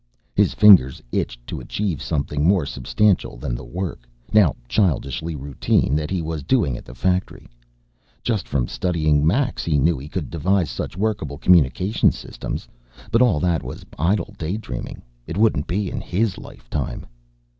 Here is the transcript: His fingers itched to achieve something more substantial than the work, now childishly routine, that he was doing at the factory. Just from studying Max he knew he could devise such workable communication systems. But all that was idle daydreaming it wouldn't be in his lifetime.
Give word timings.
His 0.35 0.55
fingers 0.55 0.99
itched 1.11 1.45
to 1.45 1.59
achieve 1.59 2.01
something 2.01 2.43
more 2.43 2.65
substantial 2.65 3.37
than 3.37 3.53
the 3.53 3.63
work, 3.63 4.07
now 4.33 4.55
childishly 4.67 5.35
routine, 5.35 5.95
that 5.95 6.09
he 6.09 6.23
was 6.23 6.41
doing 6.41 6.75
at 6.75 6.85
the 6.85 6.95
factory. 6.95 7.47
Just 8.23 8.47
from 8.47 8.67
studying 8.67 9.23
Max 9.27 9.63
he 9.63 9.77
knew 9.77 9.99
he 9.99 10.09
could 10.09 10.31
devise 10.31 10.71
such 10.71 10.97
workable 10.97 11.37
communication 11.37 12.11
systems. 12.11 12.67
But 13.11 13.21
all 13.21 13.39
that 13.41 13.61
was 13.61 13.85
idle 13.99 14.33
daydreaming 14.39 15.03
it 15.27 15.37
wouldn't 15.37 15.67
be 15.67 15.91
in 15.91 16.01
his 16.01 16.35
lifetime. 16.39 17.05